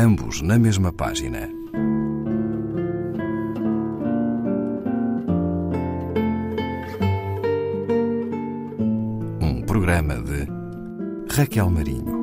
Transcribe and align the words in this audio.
ambos 0.00 0.40
na 0.40 0.58
mesma 0.58 0.90
página. 0.92 1.50
Um 9.42 9.62
programa 9.66 10.14
de 10.22 10.46
Raquel 11.30 11.68
Marinho. 11.68 12.18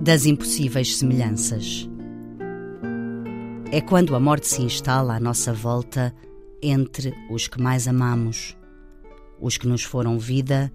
Das 0.00 0.26
impossíveis 0.26 0.96
semelhanças. 0.96 1.88
É 3.70 3.80
quando 3.80 4.16
a 4.16 4.20
morte 4.20 4.48
se 4.48 4.62
instala 4.62 5.14
à 5.14 5.20
nossa 5.20 5.52
volta 5.52 6.12
entre 6.62 7.14
os 7.30 7.46
que 7.46 7.60
mais 7.60 7.86
amamos, 7.86 8.56
os 9.40 9.56
que 9.56 9.68
nos 9.68 9.82
foram 9.82 10.18
vida, 10.18 10.72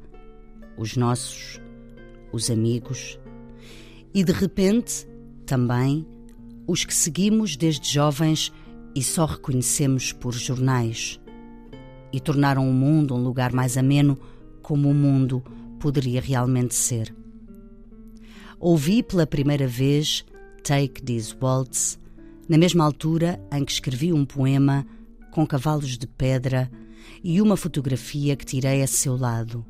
os 0.77 0.95
nossos, 0.95 1.59
os 2.31 2.49
amigos, 2.49 3.19
e 4.13 4.23
de 4.23 4.31
repente 4.31 5.07
também 5.45 6.07
os 6.67 6.85
que 6.85 6.93
seguimos 6.93 7.57
desde 7.57 7.91
jovens 7.91 8.51
e 8.95 9.03
só 9.03 9.25
reconhecemos 9.25 10.13
por 10.13 10.33
jornais, 10.33 11.19
e 12.11 12.19
tornaram 12.19 12.69
o 12.69 12.73
mundo 12.73 13.15
um 13.15 13.23
lugar 13.23 13.51
mais 13.51 13.75
ameno 13.75 14.17
como 14.61 14.89
o 14.89 14.93
mundo 14.93 15.43
poderia 15.79 16.21
realmente 16.21 16.75
ser. 16.75 17.13
Ouvi 18.59 19.03
pela 19.03 19.27
primeira 19.27 19.67
vez 19.67 20.23
Take 20.63 21.01
This 21.03 21.35
Waltz 21.41 21.99
na 22.47 22.57
mesma 22.57 22.85
altura 22.85 23.39
em 23.51 23.65
que 23.65 23.71
escrevi 23.71 24.13
um 24.13 24.25
poema 24.25 24.85
com 25.33 25.47
cavalos 25.47 25.97
de 25.97 26.05
pedra 26.05 26.69
e 27.23 27.41
uma 27.41 27.57
fotografia 27.57 28.35
que 28.35 28.45
tirei 28.45 28.83
a 28.83 28.87
seu 28.87 29.17
lado. 29.17 29.65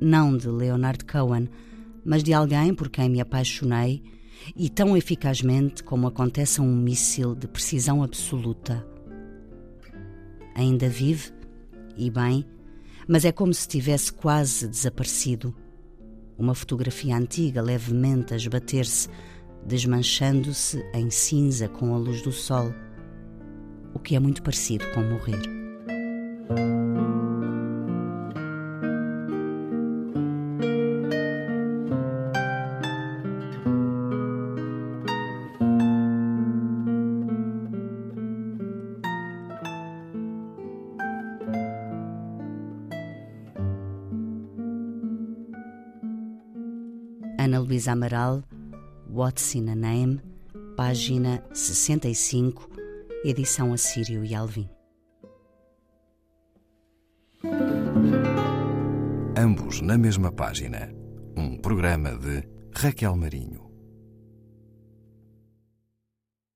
Não 0.00 0.36
de 0.36 0.48
Leonard 0.48 1.04
Cohen, 1.04 1.48
mas 2.04 2.24
de 2.24 2.34
alguém 2.34 2.74
por 2.74 2.90
quem 2.90 3.08
me 3.08 3.20
apaixonei 3.20 4.02
e 4.56 4.68
tão 4.68 4.96
eficazmente 4.96 5.84
como 5.84 6.08
acontece 6.08 6.58
a 6.58 6.64
um 6.64 6.74
míssil 6.74 7.36
de 7.36 7.46
precisão 7.46 8.02
absoluta. 8.02 8.84
Ainda 10.56 10.88
vive, 10.88 11.30
e 11.96 12.10
bem, 12.10 12.44
mas 13.06 13.24
é 13.24 13.30
como 13.30 13.54
se 13.54 13.68
tivesse 13.68 14.12
quase 14.12 14.66
desaparecido. 14.66 15.54
Uma 16.36 16.56
fotografia 16.56 17.16
antiga 17.16 17.62
levemente 17.62 18.34
a 18.34 18.36
esbater-se, 18.36 19.08
desmanchando-se 19.64 20.82
em 20.92 21.08
cinza 21.08 21.68
com 21.68 21.94
a 21.94 21.98
luz 21.98 22.20
do 22.22 22.32
sol 22.32 22.74
o 24.00 24.02
que 24.02 24.16
é 24.16 24.18
muito 24.18 24.42
parecido 24.42 24.86
com 24.92 25.02
morrer. 25.02 25.38
Ana 47.38 47.58
Luísa 47.58 47.92
Amaral, 47.92 48.42
What's 49.10 49.54
in 49.54 49.68
a 49.68 49.74
Name, 49.74 50.20
página 50.76 51.42
65 51.52 52.79
edição 53.24 53.72
Assírio 53.72 54.24
e 54.24 54.34
Alvim. 54.34 54.68
Ambos 59.36 59.80
na 59.80 59.98
mesma 59.98 60.32
página. 60.32 60.92
Um 61.36 61.56
programa 61.58 62.16
de 62.16 62.42
Raquel 62.74 63.16
Marinho. 63.16 63.69